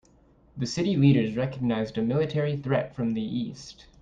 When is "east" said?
3.21-3.85